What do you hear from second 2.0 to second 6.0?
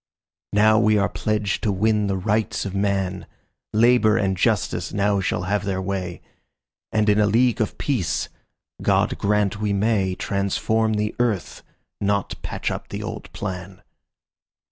the Rights of man; Labour and Justice now shall have their